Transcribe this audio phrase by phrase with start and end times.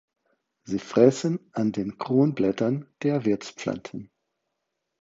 [0.63, 4.09] Sie fressen an den Kronblättern der Wirtspflanzen.